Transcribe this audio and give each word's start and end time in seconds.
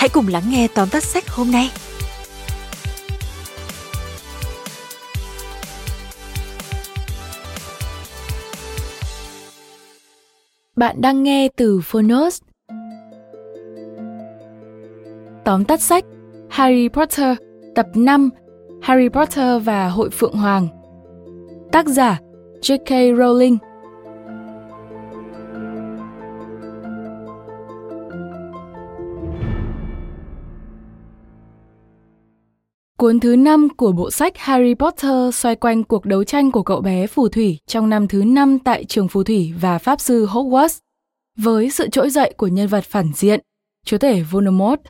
hãy 0.00 0.08
cùng 0.08 0.28
lắng 0.28 0.42
nghe 0.48 0.68
tóm 0.74 0.88
tắt 0.88 1.02
sách 1.04 1.28
hôm 1.28 1.50
nay. 1.50 1.70
Bạn 10.76 11.00
đang 11.00 11.22
nghe 11.22 11.48
từ 11.56 11.80
Phonos. 11.84 12.42
Tóm 15.44 15.64
tắt 15.64 15.80
sách, 15.80 16.04
Harry 16.50 16.88
Potter, 16.88 17.36
tập 17.74 17.86
5 17.94 18.30
Harry 18.82 19.08
Potter 19.08 19.62
và 19.64 19.88
Hội 19.88 20.10
Phượng 20.10 20.34
Hoàng 20.34 20.68
Tác 21.72 21.86
giả 21.86 22.18
J.K. 22.60 22.90
Rowling 22.90 23.56
Cuốn 33.00 33.20
thứ 33.20 33.36
5 33.36 33.68
của 33.76 33.92
bộ 33.92 34.10
sách 34.10 34.38
Harry 34.38 34.74
Potter 34.74 35.34
xoay 35.34 35.56
quanh 35.56 35.84
cuộc 35.84 36.04
đấu 36.04 36.24
tranh 36.24 36.50
của 36.50 36.62
cậu 36.62 36.80
bé 36.80 37.06
phù 37.06 37.28
thủy 37.28 37.58
trong 37.66 37.88
năm 37.90 38.08
thứ 38.08 38.24
5 38.24 38.58
tại 38.58 38.84
trường 38.84 39.08
phù 39.08 39.22
thủy 39.22 39.52
và 39.60 39.78
pháp 39.78 40.00
sư 40.00 40.26
Hogwarts. 40.26 40.78
Với 41.36 41.70
sự 41.70 41.88
trỗi 41.88 42.10
dậy 42.10 42.34
của 42.36 42.46
nhân 42.46 42.68
vật 42.68 42.84
phản 42.84 43.12
diện, 43.14 43.40
chúa 43.84 43.98
tể 43.98 44.22
Voldemort, 44.22 44.80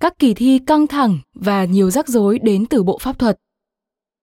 các 0.00 0.18
kỳ 0.18 0.34
thi 0.34 0.58
căng 0.66 0.86
thẳng 0.86 1.18
và 1.34 1.64
nhiều 1.64 1.90
rắc 1.90 2.08
rối 2.08 2.38
đến 2.38 2.66
từ 2.66 2.82
bộ 2.82 2.98
pháp 2.98 3.18
thuật. 3.18 3.38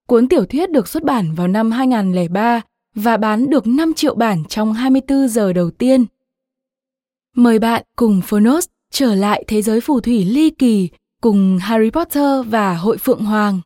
Cuốn 0.08 0.28
tiểu 0.28 0.46
thuyết 0.46 0.72
được 0.72 0.88
xuất 0.88 1.04
bản 1.04 1.36
vào 1.36 1.48
năm 1.48 1.72
2003 1.72 2.62
và 2.96 3.18
bán 3.18 3.50
được 3.50 3.68
5 3.68 3.94
triệu 3.94 4.16
bản 4.16 4.44
trong 4.50 4.74
24 4.74 5.28
giờ 5.28 5.54
đầu 5.54 5.72
tiên. 5.72 6.06
Mời 7.36 7.60
bạn 7.60 7.84
cùng 7.96 8.22
Phonos 8.22 8.68
trở 8.92 9.16
lại 9.16 9.44
thế 9.48 9.62
giới 9.62 9.82
phù 9.82 10.00
thủy 10.00 10.26
ly 10.26 10.50
kỳ 10.50 10.90
cùng 11.22 11.58
Harry 11.62 11.90
Potter 11.90 12.48
và 12.48 12.76
Hội 12.76 12.98
Phượng 12.98 13.26
Hoàng. 13.26 13.62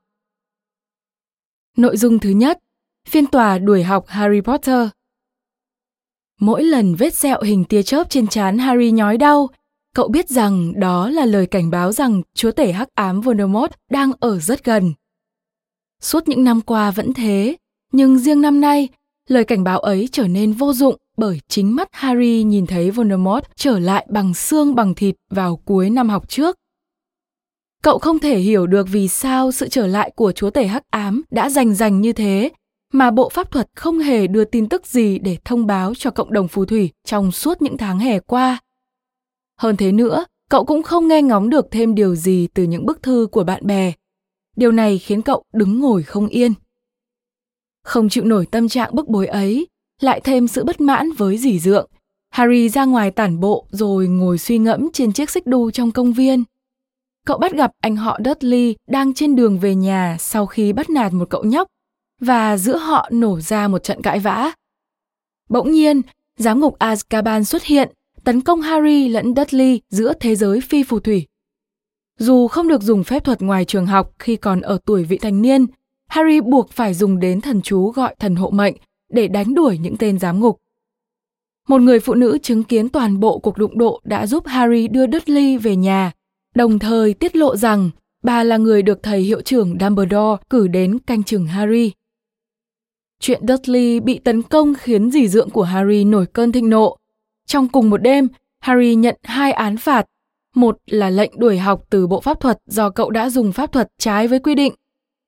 Nội 1.77 1.97
dung 1.97 2.19
thứ 2.19 2.29
nhất, 2.29 2.59
phiên 3.07 3.25
tòa 3.27 3.57
đuổi 3.57 3.83
học 3.83 4.05
Harry 4.07 4.41
Potter. 4.41 4.87
Mỗi 6.39 6.63
lần 6.63 6.95
vết 6.95 7.13
sẹo 7.13 7.41
hình 7.41 7.63
tia 7.63 7.83
chớp 7.83 8.09
trên 8.09 8.27
trán 8.27 8.57
Harry 8.57 8.91
nhói 8.91 9.17
đau, 9.17 9.49
cậu 9.95 10.07
biết 10.07 10.29
rằng 10.29 10.79
đó 10.79 11.09
là 11.09 11.25
lời 11.25 11.47
cảnh 11.47 11.69
báo 11.69 11.91
rằng 11.91 12.21
chúa 12.33 12.51
tể 12.51 12.71
hắc 12.71 12.87
ám 12.95 13.21
Voldemort 13.21 13.71
đang 13.91 14.11
ở 14.19 14.39
rất 14.39 14.63
gần. 14.63 14.93
Suốt 16.01 16.27
những 16.27 16.43
năm 16.43 16.61
qua 16.61 16.91
vẫn 16.91 17.13
thế, 17.13 17.55
nhưng 17.91 18.19
riêng 18.19 18.41
năm 18.41 18.61
nay, 18.61 18.87
lời 19.29 19.43
cảnh 19.43 19.63
báo 19.63 19.79
ấy 19.79 20.09
trở 20.11 20.27
nên 20.27 20.53
vô 20.53 20.73
dụng 20.73 20.95
bởi 21.17 21.39
chính 21.47 21.75
mắt 21.75 21.89
Harry 21.91 22.43
nhìn 22.43 22.67
thấy 22.67 22.91
Voldemort 22.91 23.43
trở 23.55 23.79
lại 23.79 24.07
bằng 24.09 24.33
xương 24.33 24.75
bằng 24.75 24.95
thịt 24.95 25.15
vào 25.29 25.55
cuối 25.55 25.89
năm 25.89 26.09
học 26.09 26.29
trước. 26.29 26.57
Cậu 27.83 27.99
không 27.99 28.19
thể 28.19 28.39
hiểu 28.39 28.67
được 28.67 28.87
vì 28.91 29.07
sao 29.07 29.51
sự 29.51 29.67
trở 29.67 29.87
lại 29.87 30.11
của 30.15 30.31
chúa 30.31 30.49
tể 30.49 30.67
hắc 30.67 30.83
ám 30.89 31.21
đã 31.31 31.49
rành 31.49 31.75
rành 31.75 32.01
như 32.01 32.13
thế, 32.13 32.49
mà 32.93 33.11
bộ 33.11 33.29
pháp 33.29 33.51
thuật 33.51 33.69
không 33.75 33.99
hề 33.99 34.27
đưa 34.27 34.45
tin 34.45 34.69
tức 34.69 34.87
gì 34.87 35.19
để 35.19 35.37
thông 35.45 35.65
báo 35.65 35.93
cho 35.95 36.11
cộng 36.11 36.33
đồng 36.33 36.47
phù 36.47 36.65
thủy 36.65 36.89
trong 37.05 37.31
suốt 37.31 37.61
những 37.61 37.77
tháng 37.77 37.99
hè 37.99 38.19
qua. 38.19 38.59
Hơn 39.59 39.77
thế 39.77 39.91
nữa, 39.91 40.25
cậu 40.49 40.65
cũng 40.65 40.83
không 40.83 41.07
nghe 41.07 41.21
ngóng 41.21 41.49
được 41.49 41.65
thêm 41.71 41.95
điều 41.95 42.15
gì 42.15 42.47
từ 42.53 42.63
những 42.63 42.85
bức 42.85 43.03
thư 43.03 43.27
của 43.31 43.43
bạn 43.43 43.67
bè. 43.67 43.93
Điều 44.55 44.71
này 44.71 44.97
khiến 44.97 45.21
cậu 45.21 45.43
đứng 45.53 45.79
ngồi 45.79 46.03
không 46.03 46.27
yên. 46.27 46.53
Không 47.83 48.09
chịu 48.09 48.23
nổi 48.23 48.45
tâm 48.45 48.69
trạng 48.69 48.95
bức 48.95 49.07
bối 49.07 49.27
ấy, 49.27 49.67
lại 50.01 50.21
thêm 50.23 50.47
sự 50.47 50.63
bất 50.63 50.81
mãn 50.81 51.11
với 51.11 51.37
dì 51.37 51.59
dượng, 51.59 51.89
Harry 52.29 52.69
ra 52.69 52.85
ngoài 52.85 53.11
tản 53.11 53.39
bộ 53.39 53.67
rồi 53.69 54.07
ngồi 54.07 54.37
suy 54.37 54.57
ngẫm 54.57 54.89
trên 54.93 55.13
chiếc 55.13 55.29
xích 55.29 55.47
đu 55.47 55.71
trong 55.71 55.91
công 55.91 56.13
viên 56.13 56.43
cậu 57.25 57.37
bắt 57.37 57.51
gặp 57.51 57.71
anh 57.81 57.95
họ 57.95 58.19
Dudley 58.25 58.75
đang 58.87 59.13
trên 59.13 59.35
đường 59.35 59.59
về 59.59 59.75
nhà 59.75 60.17
sau 60.19 60.45
khi 60.45 60.73
bắt 60.73 60.89
nạt 60.89 61.13
một 61.13 61.29
cậu 61.29 61.43
nhóc 61.43 61.67
và 62.21 62.57
giữa 62.57 62.77
họ 62.77 63.09
nổ 63.11 63.39
ra 63.39 63.67
một 63.67 63.83
trận 63.83 64.01
cãi 64.01 64.19
vã. 64.19 64.51
Bỗng 65.49 65.71
nhiên, 65.71 66.01
giám 66.37 66.59
ngục 66.59 66.79
Azkaban 66.79 67.43
xuất 67.43 67.63
hiện, 67.63 67.91
tấn 68.23 68.41
công 68.41 68.61
Harry 68.61 69.07
lẫn 69.07 69.33
Dudley 69.35 69.81
giữa 69.89 70.13
thế 70.19 70.35
giới 70.35 70.61
phi 70.61 70.83
phù 70.83 70.99
thủy. 70.99 71.27
Dù 72.19 72.47
không 72.47 72.67
được 72.67 72.81
dùng 72.81 73.03
phép 73.03 73.23
thuật 73.23 73.41
ngoài 73.41 73.65
trường 73.65 73.85
học 73.85 74.11
khi 74.19 74.35
còn 74.35 74.61
ở 74.61 74.77
tuổi 74.85 75.03
vị 75.03 75.17
thành 75.17 75.41
niên, 75.41 75.65
Harry 76.07 76.41
buộc 76.41 76.69
phải 76.71 76.93
dùng 76.93 77.19
đến 77.19 77.41
thần 77.41 77.61
chú 77.61 77.91
gọi 77.91 78.15
thần 78.19 78.35
hộ 78.35 78.49
mệnh 78.49 78.75
để 79.09 79.27
đánh 79.27 79.53
đuổi 79.53 79.77
những 79.77 79.97
tên 79.97 80.19
giám 80.19 80.39
ngục. 80.39 80.57
Một 81.67 81.81
người 81.81 81.99
phụ 81.99 82.13
nữ 82.13 82.37
chứng 82.43 82.63
kiến 82.63 82.89
toàn 82.89 83.19
bộ 83.19 83.39
cuộc 83.39 83.57
đụng 83.57 83.77
độ 83.77 84.01
đã 84.03 84.27
giúp 84.27 84.47
Harry 84.47 84.87
đưa 84.87 85.07
Dudley 85.07 85.57
về 85.57 85.75
nhà 85.75 86.11
đồng 86.55 86.79
thời 86.79 87.13
tiết 87.13 87.35
lộ 87.35 87.55
rằng 87.55 87.89
bà 88.23 88.43
là 88.43 88.57
người 88.57 88.81
được 88.81 89.03
thầy 89.03 89.21
hiệu 89.21 89.41
trưởng 89.41 89.77
Dumbledore 89.79 90.43
cử 90.49 90.67
đến 90.67 90.99
canh 90.99 91.23
chừng 91.23 91.45
Harry. 91.45 91.91
Chuyện 93.19 93.47
Dudley 93.47 93.99
bị 93.99 94.19
tấn 94.19 94.41
công 94.41 94.73
khiến 94.73 95.11
dì 95.11 95.27
dượng 95.27 95.49
của 95.49 95.63
Harry 95.63 96.03
nổi 96.03 96.25
cơn 96.25 96.51
thịnh 96.51 96.69
nộ. 96.69 96.97
Trong 97.45 97.67
cùng 97.67 97.89
một 97.89 97.97
đêm, 97.97 98.27
Harry 98.59 98.95
nhận 98.95 99.15
hai 99.23 99.51
án 99.51 99.77
phạt. 99.77 100.05
Một 100.55 100.77
là 100.85 101.09
lệnh 101.09 101.39
đuổi 101.39 101.57
học 101.57 101.83
từ 101.89 102.07
bộ 102.07 102.21
pháp 102.21 102.39
thuật 102.39 102.61
do 102.65 102.89
cậu 102.89 103.09
đã 103.09 103.29
dùng 103.29 103.51
pháp 103.51 103.71
thuật 103.71 103.91
trái 103.97 104.27
với 104.27 104.39
quy 104.39 104.55
định. 104.55 104.73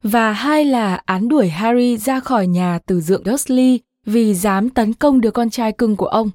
Và 0.03 0.31
hai 0.31 0.65
là 0.65 0.95
án 0.95 1.27
đuổi 1.27 1.49
Harry 1.49 1.97
ra 1.97 2.19
khỏi 2.19 2.47
nhà 2.47 2.79
từ 2.85 3.01
dượng 3.01 3.23
Dudley 3.25 3.79
vì 4.05 4.33
dám 4.33 4.69
tấn 4.69 4.93
công 4.93 5.21
đứa 5.21 5.31
con 5.31 5.49
trai 5.49 5.71
cưng 5.71 5.95
của 5.95 6.07
ông. 6.07 6.29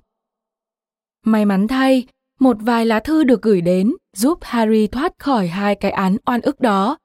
May 1.25 1.45
mắn 1.45 1.69
thay, 1.69 2.06
một 2.41 2.56
vài 2.61 2.87
lá 2.87 3.01
thư 3.01 3.25
được 3.25 3.43
gửi 3.43 3.61
đến 3.61 3.93
giúp 4.17 4.39
Harry 4.43 4.87
thoát 4.87 5.12
khỏi 5.19 5.49
hai 5.49 5.75
cái 5.75 5.91
án 5.91 6.17
oan 6.27 6.41
ức 6.41 6.61
đó. 6.61 6.99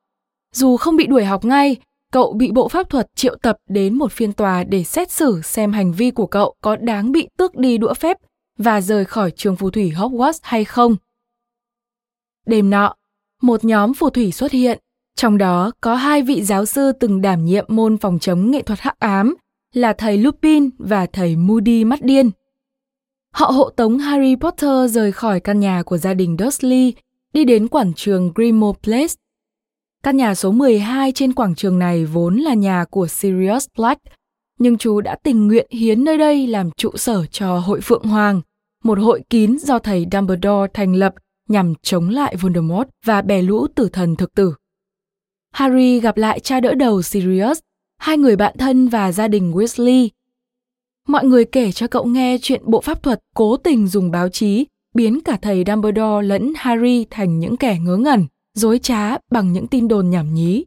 Dù 0.53 0.77
không 0.77 0.95
bị 0.95 1.07
đuổi 1.07 1.25
học 1.25 1.45
ngay, 1.45 1.75
cậu 2.11 2.33
bị 2.33 2.51
bộ 2.51 2.67
pháp 2.67 2.89
thuật 2.89 3.07
triệu 3.15 3.35
tập 3.35 3.57
đến 3.69 3.97
một 3.97 4.11
phiên 4.11 4.33
tòa 4.33 4.63
để 4.63 4.83
xét 4.83 5.11
xử 5.11 5.41
xem 5.41 5.73
hành 5.73 5.91
vi 5.91 6.11
của 6.11 6.27
cậu 6.27 6.55
có 6.61 6.75
đáng 6.75 7.11
bị 7.11 7.27
tước 7.37 7.55
đi 7.55 7.77
đũa 7.77 7.93
phép 7.93 8.17
và 8.57 8.81
rời 8.81 9.05
khỏi 9.05 9.31
trường 9.31 9.55
phù 9.55 9.69
thủy 9.69 9.91
Hogwarts 9.95 10.39
hay 10.41 10.65
không. 10.65 10.95
Đêm 12.45 12.69
nọ, 12.69 12.95
một 13.41 13.65
nhóm 13.65 13.93
phù 13.93 14.09
thủy 14.09 14.31
xuất 14.31 14.51
hiện, 14.51 14.79
trong 15.15 15.37
đó 15.37 15.71
có 15.81 15.95
hai 15.95 16.21
vị 16.21 16.43
giáo 16.43 16.65
sư 16.65 16.91
từng 16.91 17.21
đảm 17.21 17.45
nhiệm 17.45 17.65
môn 17.67 17.97
phòng 17.97 18.19
chống 18.19 18.51
nghệ 18.51 18.61
thuật 18.61 18.79
hắc 18.79 18.99
ám 18.99 19.35
là 19.73 19.93
thầy 19.93 20.17
Lupin 20.17 20.69
và 20.77 21.05
thầy 21.05 21.35
Moody 21.35 21.83
mắt 21.83 22.01
điên. 22.01 22.31
Họ 23.35 23.45
hộ 23.45 23.69
tống 23.69 23.97
Harry 23.97 24.35
Potter 24.35 24.95
rời 24.95 25.11
khỏi 25.11 25.39
căn 25.39 25.59
nhà 25.59 25.83
của 25.83 25.97
gia 25.97 26.13
đình 26.13 26.37
Dursley, 26.39 26.93
đi 27.33 27.45
đến 27.45 27.67
quảng 27.67 27.93
trường 27.93 28.31
Grimmauld 28.35 28.77
Place. 28.83 29.13
Căn 30.03 30.17
nhà 30.17 30.35
số 30.35 30.51
12 30.51 31.11
trên 31.11 31.33
quảng 31.33 31.55
trường 31.55 31.79
này 31.79 32.05
vốn 32.05 32.35
là 32.37 32.53
nhà 32.53 32.85
của 32.89 33.07
Sirius 33.07 33.67
Black, 33.77 34.01
nhưng 34.59 34.77
chú 34.77 35.01
đã 35.01 35.15
tình 35.23 35.47
nguyện 35.47 35.67
hiến 35.69 36.03
nơi 36.03 36.17
đây 36.17 36.47
làm 36.47 36.71
trụ 36.71 36.91
sở 36.95 37.25
cho 37.25 37.57
Hội 37.59 37.81
Phượng 37.81 38.03
Hoàng, 38.03 38.41
một 38.83 38.99
hội 38.99 39.21
kín 39.29 39.57
do 39.59 39.79
thầy 39.79 40.05
Dumbledore 40.11 40.71
thành 40.73 40.95
lập 40.95 41.13
nhằm 41.49 41.73
chống 41.81 42.09
lại 42.09 42.35
Voldemort 42.35 42.89
và 43.05 43.21
bè 43.21 43.41
lũ 43.41 43.67
tử 43.75 43.89
thần 43.89 44.15
thực 44.15 44.35
tử. 44.35 44.53
Harry 45.53 45.99
gặp 45.99 46.17
lại 46.17 46.39
cha 46.39 46.59
đỡ 46.59 46.73
đầu 46.73 47.01
Sirius, 47.01 47.59
hai 47.97 48.17
người 48.17 48.35
bạn 48.35 48.57
thân 48.57 48.87
và 48.87 49.11
gia 49.11 49.27
đình 49.27 49.51
Weasley 49.51 50.09
Mọi 51.07 51.25
người 51.25 51.45
kể 51.45 51.71
cho 51.71 51.87
cậu 51.87 52.05
nghe 52.05 52.37
chuyện 52.41 52.61
bộ 52.65 52.81
pháp 52.81 53.03
thuật 53.03 53.19
cố 53.35 53.57
tình 53.57 53.87
dùng 53.87 54.11
báo 54.11 54.29
chí 54.29 54.65
biến 54.95 55.21
cả 55.21 55.37
thầy 55.41 55.63
Dumbledore 55.67 56.27
lẫn 56.27 56.53
Harry 56.55 57.05
thành 57.09 57.39
những 57.39 57.57
kẻ 57.57 57.77
ngớ 57.79 57.97
ngẩn, 57.97 58.25
dối 58.53 58.79
trá 58.79 59.17
bằng 59.31 59.53
những 59.53 59.67
tin 59.67 59.87
đồn 59.87 60.09
nhảm 60.09 60.33
nhí. 60.33 60.65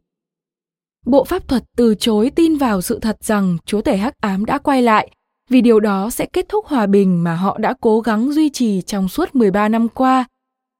Bộ 1.05 1.23
pháp 1.23 1.47
thuật 1.47 1.63
từ 1.77 1.95
chối 1.95 2.31
tin 2.35 2.57
vào 2.57 2.81
sự 2.81 2.99
thật 2.99 3.17
rằng 3.23 3.57
chúa 3.65 3.81
tể 3.81 3.97
hắc 3.97 4.13
ám 4.21 4.45
đã 4.45 4.57
quay 4.57 4.81
lại 4.81 5.11
vì 5.49 5.61
điều 5.61 5.79
đó 5.79 6.09
sẽ 6.09 6.25
kết 6.25 6.49
thúc 6.49 6.65
hòa 6.65 6.85
bình 6.85 7.23
mà 7.23 7.35
họ 7.35 7.57
đã 7.57 7.73
cố 7.81 8.01
gắng 8.01 8.31
duy 8.31 8.49
trì 8.49 8.81
trong 8.81 9.09
suốt 9.09 9.35
13 9.35 9.69
năm 9.69 9.87
qua. 9.89 10.25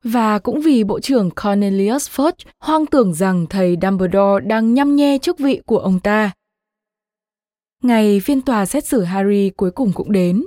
Và 0.03 0.39
cũng 0.39 0.61
vì 0.61 0.83
Bộ 0.83 0.99
trưởng 0.99 1.29
Cornelius 1.31 2.09
Fudge 2.09 2.45
hoang 2.59 2.85
tưởng 2.85 3.13
rằng 3.13 3.45
thầy 3.49 3.77
Dumbledore 3.81 4.45
đang 4.45 4.73
nhăm 4.73 4.95
nhe 4.95 5.17
chức 5.17 5.39
vị 5.39 5.61
của 5.65 5.77
ông 5.77 5.99
ta. 5.99 6.31
Ngày 7.83 8.19
phiên 8.19 8.41
tòa 8.41 8.65
xét 8.65 8.85
xử 8.85 9.03
Harry 9.03 9.49
cuối 9.49 9.71
cùng 9.71 9.91
cũng 9.93 10.11
đến. 10.11 10.43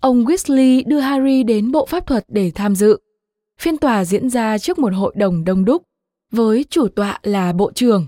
Ông 0.00 0.24
Weasley 0.24 0.82
đưa 0.86 1.00
Harry 1.00 1.42
đến 1.42 1.72
bộ 1.72 1.86
pháp 1.86 2.06
thuật 2.06 2.24
để 2.28 2.52
tham 2.54 2.74
dự. 2.74 2.98
Phiên 3.60 3.76
tòa 3.76 4.04
diễn 4.04 4.30
ra 4.30 4.58
trước 4.58 4.78
một 4.78 4.92
hội 4.94 5.14
đồng 5.16 5.44
đông 5.44 5.64
đúc, 5.64 5.82
với 6.32 6.64
chủ 6.70 6.88
tọa 6.88 7.18
là 7.22 7.52
bộ 7.52 7.72
trưởng. 7.72 8.06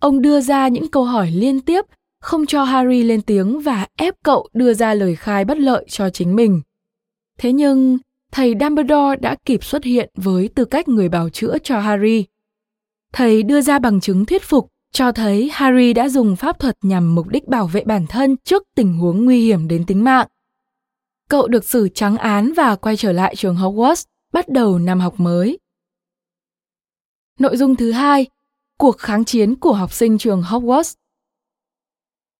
Ông 0.00 0.22
đưa 0.22 0.40
ra 0.40 0.68
những 0.68 0.90
câu 0.90 1.04
hỏi 1.04 1.30
liên 1.30 1.60
tiếp, 1.60 1.84
không 2.20 2.46
cho 2.46 2.64
Harry 2.64 3.02
lên 3.02 3.22
tiếng 3.22 3.60
và 3.60 3.86
ép 3.96 4.14
cậu 4.24 4.48
đưa 4.52 4.74
ra 4.74 4.94
lời 4.94 5.16
khai 5.16 5.44
bất 5.44 5.58
lợi 5.58 5.84
cho 5.88 6.10
chính 6.10 6.36
mình. 6.36 6.60
Thế 7.38 7.52
nhưng, 7.52 7.98
thầy 8.32 8.54
Dumbledore 8.60 9.16
đã 9.20 9.36
kịp 9.44 9.64
xuất 9.64 9.84
hiện 9.84 10.10
với 10.14 10.48
tư 10.48 10.64
cách 10.64 10.88
người 10.88 11.08
bào 11.08 11.28
chữa 11.28 11.58
cho 11.62 11.80
Harry. 11.80 12.24
Thầy 13.12 13.42
đưa 13.42 13.60
ra 13.60 13.78
bằng 13.78 14.00
chứng 14.00 14.24
thuyết 14.24 14.42
phục 14.42 14.68
cho 14.94 15.12
thấy 15.12 15.50
Harry 15.52 15.92
đã 15.92 16.08
dùng 16.08 16.36
pháp 16.36 16.58
thuật 16.58 16.76
nhằm 16.82 17.14
mục 17.14 17.28
đích 17.28 17.48
bảo 17.48 17.66
vệ 17.66 17.84
bản 17.84 18.06
thân 18.06 18.36
trước 18.44 18.62
tình 18.74 18.98
huống 18.98 19.24
nguy 19.24 19.40
hiểm 19.40 19.68
đến 19.68 19.86
tính 19.86 20.04
mạng. 20.04 20.26
Cậu 21.28 21.48
được 21.48 21.64
xử 21.64 21.88
trắng 21.94 22.16
án 22.16 22.52
và 22.52 22.76
quay 22.76 22.96
trở 22.96 23.12
lại 23.12 23.36
trường 23.36 23.56
Hogwarts, 23.56 24.04
bắt 24.32 24.48
đầu 24.48 24.78
năm 24.78 25.00
học 25.00 25.14
mới. 25.20 25.58
Nội 27.38 27.56
dung 27.56 27.76
thứ 27.76 27.92
hai, 27.92 28.26
cuộc 28.78 28.98
kháng 28.98 29.24
chiến 29.24 29.54
của 29.54 29.72
học 29.72 29.92
sinh 29.92 30.18
trường 30.18 30.42
Hogwarts. 30.42 30.94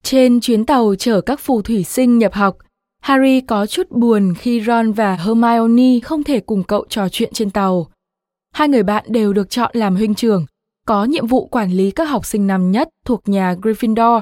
Trên 0.03 0.41
chuyến 0.41 0.67
tàu 0.67 0.95
chở 0.95 1.21
các 1.21 1.41
phù 1.41 1.62
thủy 1.62 1.85
sinh 1.85 2.19
nhập 2.19 2.33
học, 2.35 2.59
Harry 3.01 3.41
có 3.41 3.67
chút 3.67 3.91
buồn 3.91 4.35
khi 4.39 4.62
Ron 4.67 4.93
và 4.93 5.17
Hermione 5.17 6.01
không 6.01 6.25
thể 6.25 6.41
cùng 6.41 6.62
cậu 6.62 6.85
trò 6.89 7.09
chuyện 7.09 7.33
trên 7.33 7.51
tàu. 7.51 7.91
Hai 8.53 8.69
người 8.69 8.83
bạn 8.83 9.05
đều 9.09 9.33
được 9.33 9.51
chọn 9.51 9.71
làm 9.75 9.97
huynh 9.97 10.15
trưởng, 10.15 10.47
có 10.87 11.05
nhiệm 11.05 11.27
vụ 11.27 11.47
quản 11.47 11.71
lý 11.71 11.91
các 11.91 12.05
học 12.05 12.27
sinh 12.27 12.47
năm 12.47 12.71
nhất 12.71 12.89
thuộc 13.05 13.29
nhà 13.29 13.55
Gryffindor, 13.55 14.21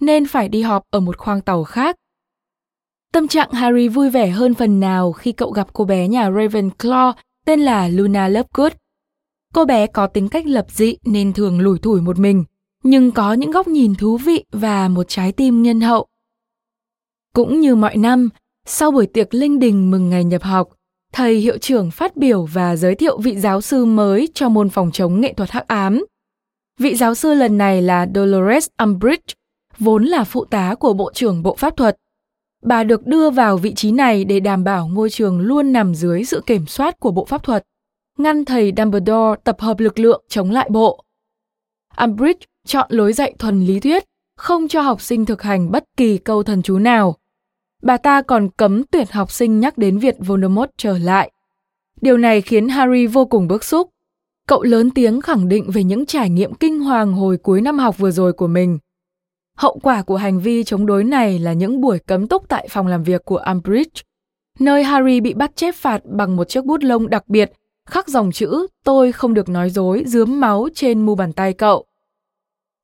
nên 0.00 0.26
phải 0.26 0.48
đi 0.48 0.62
họp 0.62 0.82
ở 0.90 1.00
một 1.00 1.18
khoang 1.18 1.40
tàu 1.40 1.64
khác. 1.64 1.96
Tâm 3.12 3.28
trạng 3.28 3.50
Harry 3.52 3.88
vui 3.88 4.10
vẻ 4.10 4.30
hơn 4.30 4.54
phần 4.54 4.80
nào 4.80 5.12
khi 5.12 5.32
cậu 5.32 5.50
gặp 5.50 5.68
cô 5.72 5.84
bé 5.84 6.08
nhà 6.08 6.30
Ravenclaw 6.30 7.12
tên 7.46 7.60
là 7.60 7.88
Luna 7.88 8.28
Lovegood. 8.28 8.72
Cô 9.54 9.64
bé 9.64 9.86
có 9.86 10.06
tính 10.06 10.28
cách 10.28 10.46
lập 10.46 10.66
dị 10.68 10.96
nên 11.04 11.32
thường 11.32 11.60
lủi 11.60 11.78
thủi 11.78 12.00
một 12.00 12.18
mình, 12.18 12.44
nhưng 12.82 13.10
có 13.10 13.32
những 13.32 13.50
góc 13.50 13.68
nhìn 13.68 13.94
thú 13.94 14.16
vị 14.16 14.44
và 14.52 14.88
một 14.88 15.04
trái 15.08 15.32
tim 15.32 15.62
nhân 15.62 15.80
hậu. 15.80 16.06
Cũng 17.34 17.60
như 17.60 17.74
mọi 17.74 17.96
năm, 17.96 18.28
sau 18.66 18.90
buổi 18.90 19.06
tiệc 19.06 19.34
linh 19.34 19.58
đình 19.58 19.90
mừng 19.90 20.10
ngày 20.10 20.24
nhập 20.24 20.42
học, 20.42 20.68
thầy 21.12 21.36
hiệu 21.36 21.58
trưởng 21.58 21.90
phát 21.90 22.16
biểu 22.16 22.44
và 22.44 22.76
giới 22.76 22.94
thiệu 22.94 23.18
vị 23.18 23.36
giáo 23.36 23.60
sư 23.60 23.84
mới 23.84 24.28
cho 24.34 24.48
môn 24.48 24.68
phòng 24.68 24.90
chống 24.92 25.20
nghệ 25.20 25.32
thuật 25.32 25.50
hắc 25.50 25.68
ám. 25.68 26.04
Vị 26.78 26.94
giáo 26.94 27.14
sư 27.14 27.34
lần 27.34 27.58
này 27.58 27.82
là 27.82 28.06
Dolores 28.14 28.66
Umbridge, 28.82 29.34
vốn 29.78 30.04
là 30.04 30.24
phụ 30.24 30.44
tá 30.44 30.74
của 30.74 30.92
Bộ 30.92 31.10
trưởng 31.14 31.42
Bộ 31.42 31.56
Pháp 31.56 31.76
thuật. 31.76 31.96
Bà 32.62 32.84
được 32.84 33.06
đưa 33.06 33.30
vào 33.30 33.56
vị 33.56 33.74
trí 33.74 33.92
này 33.92 34.24
để 34.24 34.40
đảm 34.40 34.64
bảo 34.64 34.88
ngôi 34.88 35.10
trường 35.10 35.40
luôn 35.40 35.72
nằm 35.72 35.94
dưới 35.94 36.24
sự 36.24 36.42
kiểm 36.46 36.66
soát 36.66 37.00
của 37.00 37.10
Bộ 37.10 37.24
Pháp 37.24 37.42
thuật, 37.42 37.62
ngăn 38.18 38.44
thầy 38.44 38.72
Dumbledore 38.76 39.40
tập 39.44 39.60
hợp 39.60 39.80
lực 39.80 39.98
lượng 39.98 40.24
chống 40.28 40.50
lại 40.50 40.68
bộ. 40.70 41.04
Umbridge 42.02 42.46
chọn 42.66 42.86
lối 42.90 43.12
dạy 43.12 43.34
thuần 43.38 43.66
lý 43.66 43.80
thuyết, 43.80 44.04
không 44.36 44.68
cho 44.68 44.80
học 44.80 45.00
sinh 45.00 45.24
thực 45.24 45.42
hành 45.42 45.70
bất 45.70 45.84
kỳ 45.96 46.18
câu 46.18 46.42
thần 46.42 46.62
chú 46.62 46.78
nào. 46.78 47.16
Bà 47.82 47.96
ta 47.96 48.22
còn 48.22 48.48
cấm 48.56 48.82
tuyệt 48.84 49.12
học 49.12 49.30
sinh 49.30 49.60
nhắc 49.60 49.78
đến 49.78 49.98
việc 49.98 50.14
Voldemort 50.18 50.70
trở 50.76 50.98
lại. 50.98 51.30
Điều 52.00 52.16
này 52.16 52.40
khiến 52.40 52.68
Harry 52.68 53.06
vô 53.06 53.24
cùng 53.24 53.48
bức 53.48 53.64
xúc. 53.64 53.90
Cậu 54.48 54.62
lớn 54.62 54.90
tiếng 54.90 55.20
khẳng 55.20 55.48
định 55.48 55.70
về 55.70 55.84
những 55.84 56.06
trải 56.06 56.30
nghiệm 56.30 56.54
kinh 56.54 56.80
hoàng 56.80 57.12
hồi 57.12 57.36
cuối 57.36 57.60
năm 57.60 57.78
học 57.78 57.98
vừa 57.98 58.10
rồi 58.10 58.32
của 58.32 58.46
mình. 58.46 58.78
Hậu 59.56 59.78
quả 59.82 60.02
của 60.02 60.16
hành 60.16 60.40
vi 60.40 60.64
chống 60.64 60.86
đối 60.86 61.04
này 61.04 61.38
là 61.38 61.52
những 61.52 61.80
buổi 61.80 61.98
cấm 61.98 62.26
túc 62.26 62.48
tại 62.48 62.68
phòng 62.70 62.86
làm 62.86 63.02
việc 63.02 63.24
của 63.24 63.44
Umbridge, 63.50 64.02
nơi 64.58 64.84
Harry 64.84 65.20
bị 65.20 65.34
bắt 65.34 65.56
chép 65.56 65.74
phạt 65.74 66.00
bằng 66.04 66.36
một 66.36 66.48
chiếc 66.48 66.64
bút 66.64 66.82
lông 66.82 67.10
đặc 67.10 67.28
biệt 67.28 67.52
khắc 67.88 68.08
dòng 68.08 68.32
chữ 68.32 68.66
tôi 68.84 69.12
không 69.12 69.34
được 69.34 69.48
nói 69.48 69.70
dối 69.70 70.04
dướm 70.06 70.40
máu 70.40 70.68
trên 70.74 71.06
mu 71.06 71.14
bàn 71.14 71.32
tay 71.32 71.52
cậu. 71.52 71.84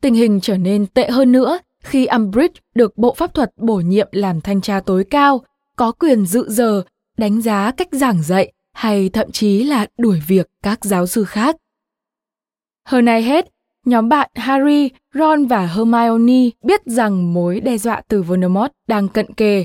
Tình 0.00 0.14
hình 0.14 0.40
trở 0.40 0.58
nên 0.58 0.86
tệ 0.86 1.10
hơn 1.10 1.32
nữa 1.32 1.58
khi 1.82 2.06
Umbridge 2.06 2.60
được 2.74 2.98
Bộ 2.98 3.14
Pháp 3.14 3.34
thuật 3.34 3.52
bổ 3.56 3.76
nhiệm 3.76 4.08
làm 4.12 4.40
thanh 4.40 4.60
tra 4.60 4.80
tối 4.80 5.04
cao, 5.04 5.44
có 5.76 5.92
quyền 5.92 6.26
dự 6.26 6.48
giờ, 6.48 6.82
đánh 7.18 7.40
giá 7.40 7.72
cách 7.76 7.88
giảng 7.92 8.22
dạy 8.22 8.52
hay 8.72 9.08
thậm 9.08 9.30
chí 9.32 9.64
là 9.64 9.86
đuổi 9.98 10.22
việc 10.26 10.46
các 10.62 10.84
giáo 10.84 11.06
sư 11.06 11.24
khác. 11.24 11.56
Hơn 12.88 13.06
ai 13.06 13.22
hết, 13.22 13.46
nhóm 13.86 14.08
bạn 14.08 14.30
Harry, 14.34 14.90
Ron 15.14 15.46
và 15.46 15.66
Hermione 15.66 16.50
biết 16.64 16.80
rằng 16.86 17.34
mối 17.34 17.60
đe 17.60 17.78
dọa 17.78 18.02
từ 18.08 18.22
Voldemort 18.22 18.72
đang 18.88 19.08
cận 19.08 19.34
kề. 19.34 19.64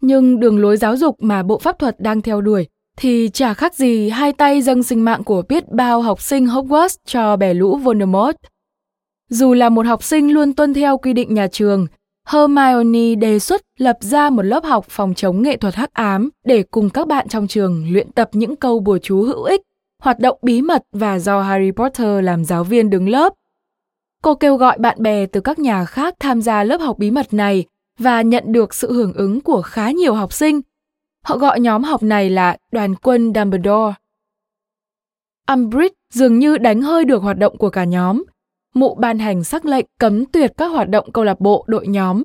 Nhưng 0.00 0.40
đường 0.40 0.58
lối 0.58 0.76
giáo 0.76 0.96
dục 0.96 1.16
mà 1.20 1.42
Bộ 1.42 1.58
Pháp 1.58 1.78
thuật 1.78 2.00
đang 2.00 2.22
theo 2.22 2.40
đuổi 2.40 2.66
thì 2.96 3.30
chả 3.32 3.54
khác 3.54 3.74
gì 3.74 4.08
hai 4.08 4.32
tay 4.32 4.62
dâng 4.62 4.82
sinh 4.82 5.04
mạng 5.04 5.24
của 5.24 5.42
biết 5.48 5.68
bao 5.68 6.02
học 6.02 6.22
sinh 6.22 6.46
Hogwarts 6.46 6.96
cho 7.06 7.36
bè 7.36 7.54
lũ 7.54 7.76
Voldemort. 7.76 8.36
Dù 9.32 9.54
là 9.54 9.68
một 9.68 9.86
học 9.86 10.02
sinh 10.02 10.32
luôn 10.32 10.54
tuân 10.54 10.74
theo 10.74 10.98
quy 10.98 11.12
định 11.12 11.34
nhà 11.34 11.46
trường, 11.46 11.86
Hermione 12.28 13.14
đề 13.14 13.38
xuất 13.38 13.62
lập 13.78 13.96
ra 14.00 14.30
một 14.30 14.42
lớp 14.42 14.64
học 14.64 14.86
phòng 14.88 15.14
chống 15.14 15.42
nghệ 15.42 15.56
thuật 15.56 15.74
hắc 15.74 15.92
ám 15.92 16.28
để 16.44 16.62
cùng 16.62 16.90
các 16.90 17.08
bạn 17.08 17.28
trong 17.28 17.46
trường 17.46 17.92
luyện 17.92 18.12
tập 18.12 18.30
những 18.32 18.56
câu 18.56 18.80
bùa 18.80 18.98
chú 18.98 19.22
hữu 19.22 19.42
ích, 19.42 19.60
hoạt 20.02 20.18
động 20.18 20.38
bí 20.42 20.62
mật 20.62 20.82
và 20.92 21.18
do 21.18 21.42
Harry 21.42 21.70
Potter 21.70 22.24
làm 22.24 22.44
giáo 22.44 22.64
viên 22.64 22.90
đứng 22.90 23.08
lớp. 23.08 23.32
Cô 24.22 24.34
kêu 24.34 24.56
gọi 24.56 24.78
bạn 24.78 25.02
bè 25.02 25.26
từ 25.26 25.40
các 25.40 25.58
nhà 25.58 25.84
khác 25.84 26.14
tham 26.20 26.42
gia 26.42 26.64
lớp 26.64 26.80
học 26.80 26.98
bí 26.98 27.10
mật 27.10 27.34
này 27.34 27.64
và 27.98 28.22
nhận 28.22 28.44
được 28.46 28.74
sự 28.74 28.92
hưởng 28.92 29.12
ứng 29.12 29.40
của 29.40 29.62
khá 29.62 29.90
nhiều 29.90 30.14
học 30.14 30.32
sinh. 30.32 30.60
Họ 31.24 31.38
gọi 31.38 31.60
nhóm 31.60 31.82
học 31.82 32.02
này 32.02 32.30
là 32.30 32.56
đoàn 32.72 32.94
quân 32.94 33.32
Dumbledore. 33.34 33.94
Umbridge 35.52 35.94
dường 36.12 36.38
như 36.38 36.58
đánh 36.58 36.82
hơi 36.82 37.04
được 37.04 37.22
hoạt 37.22 37.38
động 37.38 37.58
của 37.58 37.70
cả 37.70 37.84
nhóm 37.84 38.22
mụ 38.74 38.94
ban 38.94 39.18
hành 39.18 39.44
sắc 39.44 39.64
lệnh 39.64 39.86
cấm 39.98 40.26
tuyệt 40.26 40.52
các 40.56 40.66
hoạt 40.66 40.88
động 40.88 41.12
câu 41.12 41.24
lạc 41.24 41.40
bộ 41.40 41.64
đội 41.68 41.86
nhóm. 41.86 42.22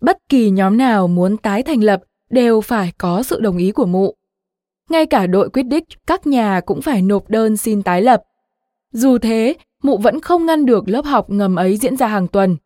Bất 0.00 0.18
kỳ 0.28 0.50
nhóm 0.50 0.76
nào 0.76 1.08
muốn 1.08 1.36
tái 1.36 1.62
thành 1.62 1.84
lập 1.84 2.02
đều 2.30 2.60
phải 2.60 2.92
có 2.98 3.22
sự 3.22 3.40
đồng 3.40 3.56
ý 3.56 3.72
của 3.72 3.86
mụ. 3.86 4.14
Ngay 4.88 5.06
cả 5.06 5.26
đội 5.26 5.50
quyết 5.50 5.62
đích, 5.62 5.84
các 6.06 6.26
nhà 6.26 6.60
cũng 6.66 6.82
phải 6.82 7.02
nộp 7.02 7.30
đơn 7.30 7.56
xin 7.56 7.82
tái 7.82 8.02
lập. 8.02 8.22
Dù 8.92 9.18
thế, 9.18 9.54
mụ 9.82 9.98
vẫn 9.98 10.20
không 10.20 10.46
ngăn 10.46 10.66
được 10.66 10.88
lớp 10.88 11.04
học 11.04 11.30
ngầm 11.30 11.56
ấy 11.56 11.76
diễn 11.76 11.96
ra 11.96 12.06
hàng 12.06 12.28
tuần. 12.28 12.56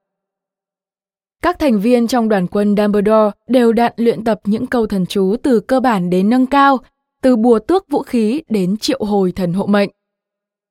Các 1.43 1.59
thành 1.59 1.81
viên 1.81 2.07
trong 2.07 2.29
đoàn 2.29 2.47
quân 2.47 2.75
Dumbledore 2.77 3.31
đều 3.49 3.73
đặn 3.73 3.93
luyện 3.97 4.25
tập 4.25 4.41
những 4.45 4.67
câu 4.67 4.87
thần 4.87 5.07
chú 5.07 5.37
từ 5.43 5.61
cơ 5.61 5.81
bản 5.81 6.11
đến 6.11 6.31
nâng 6.31 6.47
cao, 6.47 6.79
từ 7.23 7.37
bùa 7.37 7.59
tước 7.59 7.91
vũ 7.91 8.03
khí 8.03 8.43
đến 8.49 8.77
triệu 8.77 9.05
hồi 9.05 9.33
thần 9.33 9.53
hộ 9.53 9.67
mệnh. 9.67 9.91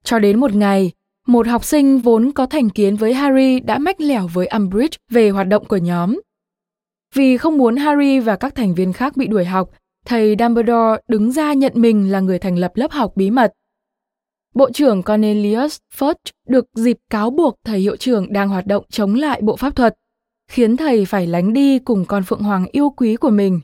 Cho 0.04 0.20
đến 0.20 0.40
một 0.40 0.56
ngày, 0.56 0.92
một 1.27 1.48
học 1.48 1.63
sinh 1.63 2.00
vốn 2.00 2.32
có 2.32 2.46
thành 2.46 2.70
kiến 2.70 2.96
với 2.96 3.13
Harry 3.13 3.60
đã 3.60 3.77
mách 3.77 4.01
lẻo 4.01 4.27
với 4.34 4.48
Umbridge 4.48 4.98
về 5.10 5.30
hoạt 5.30 5.48
động 5.48 5.65
của 5.65 5.77
nhóm. 5.77 6.20
Vì 7.13 7.38
không 7.38 7.58
muốn 7.58 7.75
Harry 7.75 8.20
và 8.20 8.36
các 8.36 8.56
thành 8.56 8.75
viên 8.75 8.94
khác 8.94 9.18
bị 9.18 9.27
đuổi 9.27 9.46
học, 9.46 9.70
thầy 10.06 10.36
Dumbledore 10.39 11.01
đứng 11.08 11.32
ra 11.32 11.53
nhận 11.53 11.72
mình 11.75 12.12
là 12.12 12.20
người 12.20 12.39
thành 12.39 12.58
lập 12.58 12.72
lớp 12.75 12.92
học 12.92 13.12
bí 13.15 13.32
mật. 13.32 13.53
Bộ 14.56 14.72
trưởng 14.72 15.03
Cornelius 15.03 15.77
Fudge 15.98 16.32
được 16.48 16.65
dịp 16.74 16.98
cáo 17.10 17.30
buộc 17.30 17.56
thầy 17.65 17.80
hiệu 17.80 17.96
trưởng 17.96 18.34
đang 18.34 18.50
hoạt 18.50 18.68
động 18.68 18.86
chống 18.89 19.15
lại 19.15 19.42
bộ 19.42 19.56
pháp 19.56 19.75
thuật, 19.75 19.96
khiến 20.48 20.77
thầy 20.77 21.06
phải 21.06 21.27
lánh 21.27 21.53
đi 21.53 21.80
cùng 21.80 22.06
con 22.06 22.24
phượng 22.24 22.42
hoàng 22.42 22.65
yêu 22.72 22.89
quý 22.89 23.15
của 23.15 23.30
mình. 23.30 23.60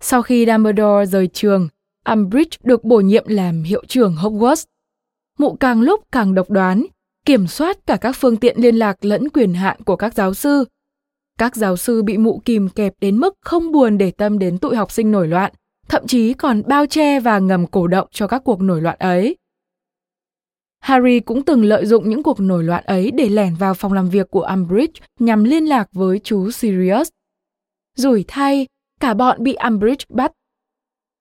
Sau 0.00 0.22
khi 0.22 0.46
Dumbledore 0.46 1.06
rời 1.06 1.26
trường, 1.26 1.68
Umbridge 2.12 2.58
được 2.62 2.84
bổ 2.84 3.00
nhiệm 3.00 3.24
làm 3.28 3.62
hiệu 3.62 3.84
trưởng 3.88 4.14
Hogwarts 4.14 4.64
mụ 5.40 5.56
càng 5.60 5.80
lúc 5.80 6.00
càng 6.12 6.34
độc 6.34 6.50
đoán, 6.50 6.86
kiểm 7.26 7.46
soát 7.46 7.86
cả 7.86 7.96
các 7.96 8.16
phương 8.16 8.36
tiện 8.36 8.56
liên 8.60 8.76
lạc 8.76 9.04
lẫn 9.04 9.28
quyền 9.28 9.54
hạn 9.54 9.82
của 9.84 9.96
các 9.96 10.14
giáo 10.14 10.34
sư. 10.34 10.64
Các 11.38 11.56
giáo 11.56 11.76
sư 11.76 12.02
bị 12.02 12.18
mụ 12.18 12.42
kìm 12.44 12.68
kẹp 12.68 12.94
đến 13.00 13.18
mức 13.18 13.34
không 13.40 13.72
buồn 13.72 13.98
để 13.98 14.10
tâm 14.10 14.38
đến 14.38 14.58
tụi 14.58 14.76
học 14.76 14.90
sinh 14.90 15.10
nổi 15.10 15.28
loạn, 15.28 15.52
thậm 15.88 16.06
chí 16.06 16.32
còn 16.32 16.62
bao 16.66 16.86
che 16.86 17.20
và 17.20 17.38
ngầm 17.38 17.66
cổ 17.66 17.86
động 17.86 18.08
cho 18.10 18.26
các 18.26 18.42
cuộc 18.44 18.60
nổi 18.60 18.82
loạn 18.82 18.96
ấy. 18.98 19.36
Harry 20.80 21.20
cũng 21.20 21.42
từng 21.42 21.64
lợi 21.64 21.86
dụng 21.86 22.10
những 22.10 22.22
cuộc 22.22 22.40
nổi 22.40 22.64
loạn 22.64 22.84
ấy 22.86 23.10
để 23.10 23.28
lẻn 23.28 23.54
vào 23.54 23.74
phòng 23.74 23.92
làm 23.92 24.10
việc 24.10 24.30
của 24.30 24.48
Umbridge 24.52 25.00
nhằm 25.18 25.44
liên 25.44 25.64
lạc 25.64 25.88
với 25.92 26.18
chú 26.18 26.50
Sirius. 26.50 27.08
Rủi 27.96 28.24
thay, 28.28 28.66
cả 29.00 29.14
bọn 29.14 29.42
bị 29.42 29.56
Umbridge 29.66 30.04
bắt. 30.08 30.32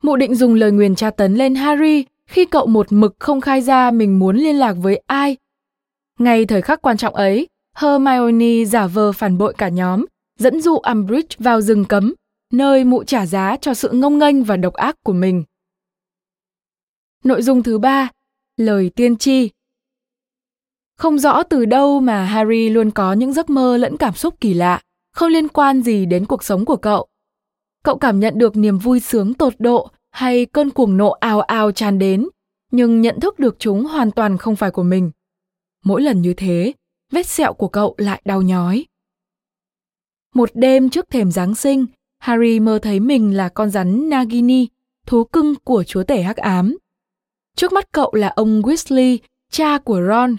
Mụ 0.04 0.16
định 0.16 0.36
dùng 0.36 0.54
lời 0.54 0.72
nguyền 0.72 0.96
tra 0.96 1.10
tấn 1.10 1.36
lên 1.36 1.56
Harry 1.56 2.06
khi 2.30 2.46
cậu 2.46 2.68
một 2.68 2.92
mực 2.92 3.16
không 3.20 3.42
khai 3.42 3.62
ra 3.62 3.92
mình 3.92 4.20
muốn 4.20 4.38
liên 4.38 4.56
lạc 4.56 4.74
với 4.74 5.02
ai. 5.08 5.38
Ngay 6.20 6.46
thời 6.46 6.62
khắc 6.62 6.82
quan 6.82 6.98
trọng 6.98 7.16
ấy, 7.16 7.48
Hermione 7.76 8.66
giả 8.66 8.88
vờ 8.88 9.12
phản 9.12 9.38
bội 9.38 9.54
cả 9.58 9.70
nhóm, 9.70 10.06
dẫn 10.40 10.62
dụ 10.62 10.78
Umbridge 10.78 11.36
vào 11.40 11.62
rừng 11.62 11.86
cấm, 11.86 12.14
nơi 12.54 12.84
mụ 12.84 13.04
trả 13.04 13.26
giá 13.26 13.58
cho 13.62 13.74
sự 13.74 13.90
ngông 13.92 14.18
nghênh 14.18 14.44
và 14.44 14.58
độc 14.58 14.74
ác 14.74 14.96
của 15.04 15.14
mình. 15.14 15.44
Nội 17.24 17.42
dung 17.42 17.64
thứ 17.64 17.78
ba, 17.78 18.10
lời 18.58 18.92
tiên 18.96 19.18
tri. 19.18 19.50
Không 20.98 21.20
rõ 21.20 21.44
từ 21.44 21.66
đâu 21.66 22.00
mà 22.00 22.26
Harry 22.26 22.70
luôn 22.70 22.92
có 22.92 23.14
những 23.14 23.34
giấc 23.34 23.50
mơ 23.50 23.78
lẫn 23.78 23.98
cảm 23.98 24.14
xúc 24.14 24.36
kỳ 24.42 24.54
lạ, 24.54 24.82
không 25.14 25.30
liên 25.30 25.48
quan 25.48 25.82
gì 25.82 26.06
đến 26.06 26.26
cuộc 26.26 26.44
sống 26.44 26.66
của 26.66 26.78
cậu. 26.78 27.08
Cậu 27.84 27.98
cảm 27.98 28.20
nhận 28.20 28.34
được 28.38 28.58
niềm 28.58 28.78
vui 28.78 29.00
sướng 29.00 29.34
tột 29.34 29.54
độ 29.60 29.92
hay 30.12 30.46
cơn 30.46 30.70
cuồng 30.70 30.98
nộ 30.98 31.10
ào 31.10 31.42
ào 31.42 31.72
tràn 31.72 32.00
đến, 32.00 32.28
nhưng 32.72 33.02
nhận 33.02 33.20
thức 33.20 33.40
được 33.40 33.56
chúng 33.60 33.86
hoàn 33.86 34.12
toàn 34.12 34.38
không 34.38 34.56
phải 34.56 34.72
của 34.72 34.84
mình. 34.84 35.12
Mỗi 35.84 36.02
lần 36.02 36.22
như 36.22 36.34
thế, 36.34 36.74
vết 37.12 37.28
sẹo 37.28 37.54
của 37.54 37.68
cậu 37.68 37.96
lại 37.98 38.22
đau 38.26 38.42
nhói. 38.42 38.86
Một 40.36 40.50
đêm 40.54 40.90
trước 40.90 41.10
thềm 41.10 41.32
Giáng 41.32 41.56
sinh, 41.56 41.86
Harry 42.20 42.60
mơ 42.60 42.80
thấy 42.82 43.00
mình 43.00 43.38
là 43.38 43.50
con 43.50 43.70
rắn 43.70 44.10
Nagini, 44.10 44.68
thú 45.06 45.24
cưng 45.24 45.56
của 45.64 45.84
chúa 45.84 46.04
tể 46.04 46.22
hắc 46.22 46.38
ám. 46.38 46.78
Trước 47.56 47.74
mắt 47.74 47.92
cậu 47.92 48.14
là 48.14 48.28
ông 48.28 48.62
Weasley, 48.62 49.18
cha 49.52 49.78
của 49.78 50.02
Ron. 50.08 50.36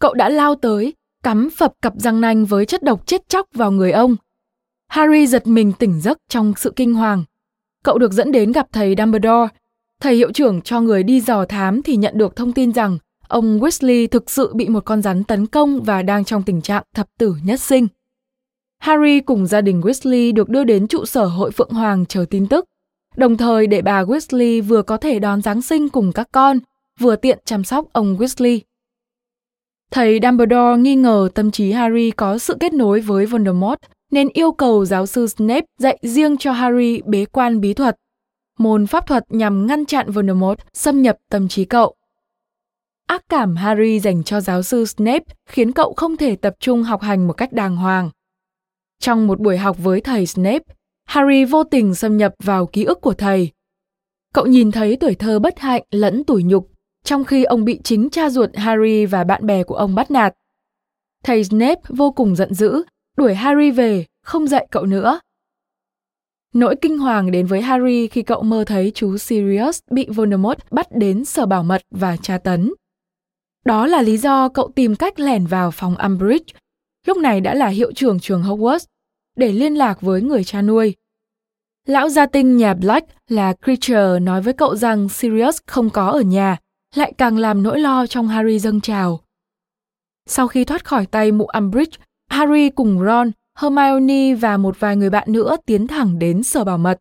Cậu 0.00 0.14
đã 0.14 0.28
lao 0.28 0.54
tới, 0.54 0.94
cắm 1.22 1.48
phập 1.56 1.72
cặp 1.82 1.92
răng 1.96 2.20
nanh 2.20 2.44
với 2.44 2.66
chất 2.66 2.82
độc 2.82 3.06
chết 3.06 3.28
chóc 3.28 3.48
vào 3.52 3.70
người 3.72 3.92
ông. 3.92 4.16
Harry 4.88 5.26
giật 5.26 5.46
mình 5.46 5.72
tỉnh 5.78 6.00
giấc 6.00 6.18
trong 6.28 6.52
sự 6.56 6.72
kinh 6.76 6.94
hoàng. 6.94 7.24
Cậu 7.88 7.98
được 7.98 8.12
dẫn 8.12 8.32
đến 8.32 8.52
gặp 8.52 8.66
thầy 8.72 8.94
Dumbledore. 8.98 9.48
Thầy 10.00 10.16
hiệu 10.16 10.32
trưởng 10.32 10.60
cho 10.60 10.80
người 10.80 11.02
đi 11.02 11.20
dò 11.20 11.44
thám 11.44 11.82
thì 11.82 11.96
nhận 11.96 12.18
được 12.18 12.36
thông 12.36 12.52
tin 12.52 12.72
rằng 12.72 12.98
ông 13.28 13.60
Weasley 13.60 14.08
thực 14.08 14.30
sự 14.30 14.54
bị 14.54 14.68
một 14.68 14.84
con 14.84 15.02
rắn 15.02 15.24
tấn 15.24 15.46
công 15.46 15.82
và 15.82 16.02
đang 16.02 16.24
trong 16.24 16.42
tình 16.42 16.60
trạng 16.60 16.82
thập 16.94 17.06
tử 17.18 17.34
nhất 17.44 17.60
sinh. 17.60 17.86
Harry 18.78 19.20
cùng 19.20 19.46
gia 19.46 19.60
đình 19.60 19.80
Weasley 19.80 20.34
được 20.34 20.48
đưa 20.48 20.64
đến 20.64 20.86
trụ 20.86 21.04
sở 21.04 21.24
hội 21.24 21.50
Phượng 21.50 21.70
Hoàng 21.70 22.06
chờ 22.06 22.24
tin 22.30 22.46
tức, 22.46 22.64
đồng 23.16 23.36
thời 23.36 23.66
để 23.66 23.82
bà 23.82 24.02
Weasley 24.02 24.62
vừa 24.62 24.82
có 24.82 24.96
thể 24.96 25.18
đón 25.18 25.42
Giáng 25.42 25.62
sinh 25.62 25.88
cùng 25.88 26.12
các 26.12 26.28
con, 26.32 26.58
vừa 27.00 27.16
tiện 27.16 27.38
chăm 27.44 27.64
sóc 27.64 27.86
ông 27.92 28.16
Weasley. 28.16 28.60
Thầy 29.90 30.18
Dumbledore 30.22 30.82
nghi 30.82 30.94
ngờ 30.94 31.28
tâm 31.34 31.50
trí 31.50 31.72
Harry 31.72 32.10
có 32.10 32.38
sự 32.38 32.56
kết 32.60 32.72
nối 32.72 33.00
với 33.00 33.26
Voldemort 33.26 33.78
nên 34.10 34.28
yêu 34.32 34.52
cầu 34.52 34.84
giáo 34.84 35.06
sư 35.06 35.26
Snape 35.26 35.66
dạy 35.78 35.98
riêng 36.02 36.36
cho 36.36 36.52
Harry 36.52 37.02
bế 37.06 37.24
quan 37.24 37.60
bí 37.60 37.74
thuật, 37.74 37.96
môn 38.58 38.86
pháp 38.86 39.06
thuật 39.06 39.24
nhằm 39.28 39.66
ngăn 39.66 39.86
chặn 39.86 40.10
Voldemort 40.10 40.58
xâm 40.74 41.02
nhập 41.02 41.16
tâm 41.30 41.48
trí 41.48 41.64
cậu. 41.64 41.94
Ác 43.06 43.22
cảm 43.28 43.56
Harry 43.56 44.00
dành 44.00 44.24
cho 44.24 44.40
giáo 44.40 44.62
sư 44.62 44.84
Snape 44.84 45.24
khiến 45.46 45.72
cậu 45.72 45.94
không 45.96 46.16
thể 46.16 46.36
tập 46.36 46.54
trung 46.60 46.82
học 46.82 47.02
hành 47.02 47.26
một 47.26 47.32
cách 47.32 47.52
đàng 47.52 47.76
hoàng. 47.76 48.10
Trong 49.00 49.26
một 49.26 49.40
buổi 49.40 49.56
học 49.56 49.76
với 49.82 50.00
thầy 50.00 50.26
Snape, 50.26 50.64
Harry 51.06 51.44
vô 51.44 51.64
tình 51.64 51.94
xâm 51.94 52.16
nhập 52.16 52.34
vào 52.42 52.66
ký 52.66 52.84
ức 52.84 53.00
của 53.00 53.14
thầy. 53.14 53.50
Cậu 54.34 54.46
nhìn 54.46 54.70
thấy 54.70 54.96
tuổi 54.96 55.14
thơ 55.14 55.38
bất 55.38 55.58
hạnh 55.58 55.82
lẫn 55.90 56.24
tủi 56.24 56.42
nhục, 56.42 56.70
trong 57.04 57.24
khi 57.24 57.44
ông 57.44 57.64
bị 57.64 57.80
chính 57.84 58.10
cha 58.10 58.30
ruột 58.30 58.56
Harry 58.56 59.06
và 59.06 59.24
bạn 59.24 59.46
bè 59.46 59.64
của 59.64 59.74
ông 59.74 59.94
bắt 59.94 60.10
nạt. 60.10 60.34
Thầy 61.24 61.44
Snape 61.44 61.80
vô 61.88 62.10
cùng 62.10 62.36
giận 62.36 62.54
dữ, 62.54 62.82
đuổi 63.18 63.34
Harry 63.34 63.70
về, 63.70 64.04
không 64.22 64.46
dạy 64.46 64.66
cậu 64.70 64.86
nữa. 64.86 65.20
Nỗi 66.54 66.76
kinh 66.82 66.98
hoàng 66.98 67.30
đến 67.30 67.46
với 67.46 67.62
Harry 67.62 68.08
khi 68.08 68.22
cậu 68.22 68.42
mơ 68.42 68.64
thấy 68.66 68.92
chú 68.94 69.18
Sirius 69.18 69.80
bị 69.90 70.06
Voldemort 70.08 70.58
bắt 70.70 70.86
đến 70.90 71.24
sở 71.24 71.46
bảo 71.46 71.62
mật 71.62 71.82
và 71.90 72.16
tra 72.16 72.38
tấn. 72.38 72.72
Đó 73.64 73.86
là 73.86 74.02
lý 74.02 74.16
do 74.16 74.48
cậu 74.48 74.70
tìm 74.74 74.96
cách 74.96 75.20
lẻn 75.20 75.46
vào 75.46 75.70
phòng 75.70 75.96
Umbridge 75.96 76.54
lúc 77.08 77.16
này 77.16 77.40
đã 77.40 77.54
là 77.54 77.68
hiệu 77.68 77.92
trưởng 77.92 78.20
trường 78.20 78.42
Hogwarts, 78.42 78.84
để 79.36 79.52
liên 79.52 79.74
lạc 79.74 80.00
với 80.00 80.22
người 80.22 80.44
cha 80.44 80.62
nuôi. 80.62 80.94
Lão 81.86 82.08
gia 82.08 82.26
tinh 82.26 82.56
nhà 82.56 82.74
Black 82.74 83.08
là 83.28 83.54
Creature 83.64 84.20
nói 84.20 84.42
với 84.42 84.52
cậu 84.52 84.76
rằng 84.76 85.08
Sirius 85.08 85.58
không 85.66 85.90
có 85.90 86.10
ở 86.10 86.20
nhà, 86.20 86.56
lại 86.94 87.12
càng 87.18 87.38
làm 87.38 87.62
nỗi 87.62 87.80
lo 87.80 88.06
trong 88.06 88.28
Harry 88.28 88.58
dâng 88.58 88.80
trào. 88.80 89.20
Sau 90.26 90.48
khi 90.48 90.64
thoát 90.64 90.84
khỏi 90.84 91.06
tay 91.06 91.32
mụ 91.32 91.46
Umbridge, 91.58 91.98
Harry 92.28 92.70
cùng 92.70 93.04
Ron, 93.04 93.30
Hermione 93.58 94.34
và 94.34 94.56
một 94.56 94.80
vài 94.80 94.96
người 94.96 95.10
bạn 95.10 95.32
nữa 95.32 95.56
tiến 95.66 95.86
thẳng 95.86 96.18
đến 96.18 96.42
sở 96.42 96.64
bảo 96.64 96.78
mật. 96.78 96.98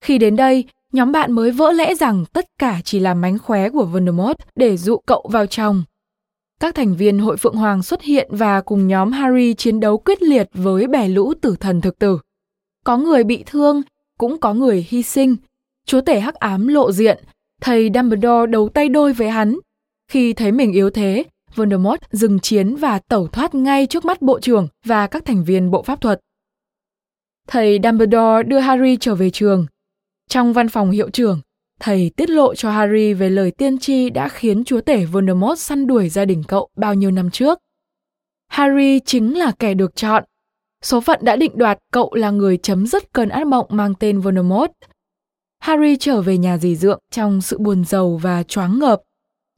Khi 0.00 0.18
đến 0.18 0.36
đây, 0.36 0.64
nhóm 0.92 1.12
bạn 1.12 1.32
mới 1.32 1.50
vỡ 1.50 1.72
lẽ 1.72 1.94
rằng 1.94 2.24
tất 2.32 2.44
cả 2.58 2.80
chỉ 2.84 3.00
là 3.00 3.14
mánh 3.14 3.38
khóe 3.38 3.70
của 3.70 3.84
Voldemort 3.84 4.36
để 4.56 4.76
dụ 4.76 4.96
cậu 5.06 5.26
vào 5.32 5.46
trong 5.46 5.84
các 6.60 6.74
thành 6.74 6.96
viên 6.96 7.18
hội 7.18 7.36
Phượng 7.36 7.56
Hoàng 7.56 7.82
xuất 7.82 8.02
hiện 8.02 8.28
và 8.32 8.60
cùng 8.60 8.88
nhóm 8.88 9.12
Harry 9.12 9.54
chiến 9.54 9.80
đấu 9.80 9.98
quyết 9.98 10.22
liệt 10.22 10.48
với 10.54 10.86
bè 10.86 11.08
lũ 11.08 11.34
tử 11.40 11.56
thần 11.60 11.80
thực 11.80 11.98
tử. 11.98 12.18
Có 12.84 12.96
người 12.96 13.24
bị 13.24 13.42
thương, 13.46 13.82
cũng 14.18 14.40
có 14.40 14.54
người 14.54 14.86
hy 14.88 15.02
sinh. 15.02 15.36
Chúa 15.86 16.00
tể 16.00 16.20
hắc 16.20 16.34
ám 16.34 16.68
lộ 16.68 16.92
diện, 16.92 17.24
thầy 17.60 17.90
Dumbledore 17.94 18.46
đấu 18.46 18.68
tay 18.68 18.88
đôi 18.88 19.12
với 19.12 19.30
hắn. 19.30 19.58
Khi 20.08 20.32
thấy 20.32 20.52
mình 20.52 20.72
yếu 20.72 20.90
thế, 20.90 21.24
Voldemort 21.54 22.00
dừng 22.10 22.38
chiến 22.38 22.76
và 22.76 22.98
tẩu 22.98 23.28
thoát 23.28 23.54
ngay 23.54 23.86
trước 23.86 24.04
mắt 24.04 24.22
bộ 24.22 24.40
trưởng 24.40 24.68
và 24.84 25.06
các 25.06 25.24
thành 25.24 25.44
viên 25.44 25.70
bộ 25.70 25.82
pháp 25.82 26.00
thuật. 26.00 26.20
Thầy 27.48 27.78
Dumbledore 27.84 28.42
đưa 28.46 28.58
Harry 28.58 28.96
trở 29.00 29.14
về 29.14 29.30
trường. 29.30 29.66
Trong 30.28 30.52
văn 30.52 30.68
phòng 30.68 30.90
hiệu 30.90 31.10
trưởng, 31.10 31.40
thầy 31.80 32.10
tiết 32.16 32.30
lộ 32.30 32.54
cho 32.54 32.70
Harry 32.70 33.12
về 33.12 33.30
lời 33.30 33.50
tiên 33.50 33.78
tri 33.78 34.10
đã 34.10 34.28
khiến 34.28 34.64
chúa 34.64 34.80
tể 34.80 35.04
Voldemort 35.04 35.60
săn 35.60 35.86
đuổi 35.86 36.08
gia 36.08 36.24
đình 36.24 36.42
cậu 36.48 36.68
bao 36.76 36.94
nhiêu 36.94 37.10
năm 37.10 37.30
trước. 37.30 37.58
Harry 38.48 39.00
chính 39.00 39.38
là 39.38 39.52
kẻ 39.58 39.74
được 39.74 39.96
chọn. 39.96 40.24
Số 40.82 41.00
phận 41.00 41.20
đã 41.22 41.36
định 41.36 41.52
đoạt 41.54 41.78
cậu 41.92 42.14
là 42.14 42.30
người 42.30 42.56
chấm 42.56 42.86
dứt 42.86 43.12
cơn 43.12 43.28
ác 43.28 43.46
mộng 43.46 43.66
mang 43.70 43.94
tên 43.94 44.20
Voldemort. 44.20 44.70
Harry 45.60 45.96
trở 45.96 46.22
về 46.22 46.38
nhà 46.38 46.58
dì 46.58 46.76
dượng 46.76 47.00
trong 47.10 47.40
sự 47.40 47.58
buồn 47.58 47.84
rầu 47.84 48.16
và 48.16 48.42
choáng 48.42 48.78
ngợp. 48.78 49.02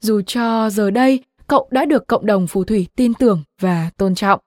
Dù 0.01 0.21
cho 0.21 0.69
giờ 0.69 0.91
đây 0.91 1.23
cậu 1.47 1.67
đã 1.71 1.85
được 1.85 2.07
cộng 2.07 2.25
đồng 2.25 2.47
phù 2.47 2.63
thủy 2.63 2.87
tin 2.95 3.13
tưởng 3.13 3.43
và 3.61 3.89
tôn 3.97 4.15
trọng. 4.15 4.39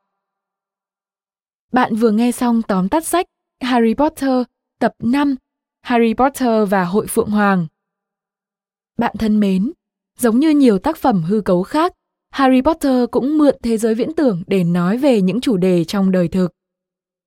Bạn 1.73 1.97
vừa 1.97 2.11
nghe 2.11 2.33
xong 2.33 2.62
tóm 2.62 2.88
tắt 2.88 3.07
sách 3.07 3.26
Harry 3.61 3.95
Potter 3.95 4.42
tập 4.78 4.95
5 4.99 5.37
Harry 5.83 6.14
Potter 6.14 6.69
và 6.71 6.85
Hội 6.85 7.07
Phượng 7.07 7.30
Hoàng. 7.30 7.66
Bạn 8.99 9.14
thân 9.19 9.40
mến, 9.40 9.73
giống 10.19 10.40
như 10.40 10.50
nhiều 10.50 10.78
tác 10.78 10.97
phẩm 10.97 11.23
hư 11.23 11.40
cấu 11.40 11.62
khác, 11.62 11.92
Harry 12.30 12.61
Potter 12.62 13.04
cũng 13.11 13.38
mượn 13.38 13.57
thế 13.62 13.76
giới 13.76 13.95
viễn 13.95 14.12
tưởng 14.12 14.42
để 14.47 14.64
nói 14.64 14.99
về 14.99 15.21
những 15.21 15.40
chủ 15.40 15.57
đề 15.57 15.85
trong 15.85 16.11
đời 16.11 16.28
thực. 16.28 16.52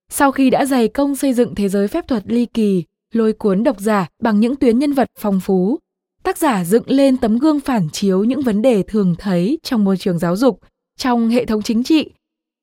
Sau 0.10 0.32
khi 0.32 0.50
đã 0.50 0.66
dày 0.66 0.88
công 0.88 1.16
xây 1.16 1.34
dựng 1.34 1.56
thế 1.56 1.70
giới 1.70 1.88
phép 1.88 2.08
thuật 2.08 2.24
ly 2.26 2.46
kỳ, 2.46 2.84
lôi 3.14 3.34
cuốn 3.34 3.64
độc 3.64 3.80
giả 3.80 4.08
bằng 4.22 4.40
những 4.40 4.56
tuyến 4.56 4.80
nhân 4.80 4.94
vật 4.94 5.08
phong 5.20 5.40
phú, 5.40 5.80
tác 6.24 6.38
giả 6.38 6.64
dựng 6.64 6.84
lên 6.88 7.18
tấm 7.18 7.38
gương 7.38 7.60
phản 7.60 7.90
chiếu 7.90 8.24
những 8.24 8.42
vấn 8.42 8.62
đề 8.62 8.84
thường 8.84 9.16
thấy 9.18 9.60
trong 9.64 9.84
môi 9.84 9.98
trường 9.98 10.20
giáo 10.20 10.36
dục, 10.36 10.60
trong 10.98 11.30
hệ 11.30 11.46
thống 11.46 11.62
chính 11.62 11.84
trị, 11.84 12.12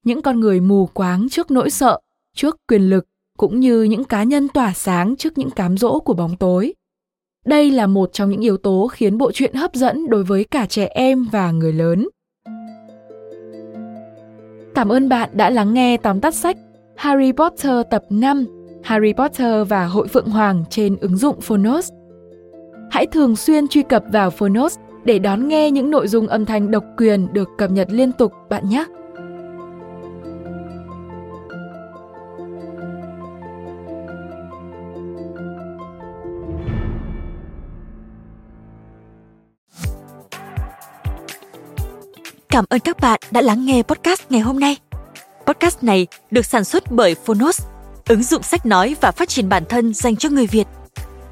những 0.04 0.22
con 0.22 0.40
người 0.40 0.60
mù 0.60 0.86
quáng 0.86 1.28
trước 1.28 1.50
nỗi 1.50 1.70
sợ, 1.70 2.00
trước 2.36 2.56
quyền 2.68 2.82
lực 2.82 3.06
cũng 3.38 3.60
như 3.60 3.82
những 3.82 4.04
cá 4.04 4.22
nhân 4.22 4.48
tỏa 4.48 4.72
sáng 4.72 5.16
trước 5.16 5.38
những 5.38 5.50
cám 5.50 5.76
dỗ 5.76 5.98
của 5.98 6.14
bóng 6.14 6.36
tối. 6.36 6.74
Đây 7.44 7.70
là 7.70 7.86
một 7.86 8.12
trong 8.12 8.30
những 8.30 8.40
yếu 8.40 8.56
tố 8.56 8.88
khiến 8.92 9.18
bộ 9.18 9.32
truyện 9.32 9.54
hấp 9.54 9.74
dẫn 9.74 10.10
đối 10.10 10.24
với 10.24 10.44
cả 10.44 10.66
trẻ 10.66 10.86
em 10.86 11.26
và 11.32 11.50
người 11.50 11.72
lớn. 11.72 12.08
Cảm 14.74 14.88
ơn 14.88 15.08
bạn 15.08 15.30
đã 15.32 15.50
lắng 15.50 15.74
nghe 15.74 15.96
tóm 15.96 16.20
tắt 16.20 16.34
sách 16.34 16.56
Harry 16.96 17.32
Potter 17.32 17.72
tập 17.90 18.04
5 18.10 18.46
Harry 18.82 19.12
Potter 19.12 19.68
và 19.68 19.86
Hội 19.86 20.08
Phượng 20.08 20.28
Hoàng 20.28 20.64
trên 20.70 20.96
ứng 20.96 21.16
dụng 21.16 21.40
Phonos. 21.40 21.90
Hãy 22.90 23.06
thường 23.06 23.36
xuyên 23.36 23.68
truy 23.68 23.82
cập 23.82 24.04
vào 24.12 24.30
Phonos 24.30 24.78
để 25.04 25.18
đón 25.18 25.48
nghe 25.48 25.70
những 25.70 25.90
nội 25.90 26.08
dung 26.08 26.26
âm 26.28 26.46
thanh 26.46 26.70
độc 26.70 26.84
quyền 26.96 27.32
được 27.32 27.48
cập 27.58 27.70
nhật 27.70 27.88
liên 27.90 28.12
tục 28.12 28.32
bạn 28.48 28.68
nhé. 28.68 28.84
Cảm 42.48 42.64
ơn 42.68 42.80
các 42.80 43.00
bạn 43.00 43.20
đã 43.30 43.40
lắng 43.40 43.66
nghe 43.66 43.82
podcast 43.82 44.20
ngày 44.30 44.40
hôm 44.40 44.60
nay. 44.60 44.76
Podcast 45.46 45.82
này 45.82 46.06
được 46.30 46.46
sản 46.46 46.64
xuất 46.64 46.92
bởi 46.92 47.14
Phonos, 47.14 47.62
ứng 48.08 48.22
dụng 48.22 48.42
sách 48.42 48.66
nói 48.66 48.96
và 49.00 49.10
phát 49.10 49.28
triển 49.28 49.48
bản 49.48 49.62
thân 49.68 49.94
dành 49.94 50.16
cho 50.16 50.28
người 50.28 50.46
Việt. 50.46 50.66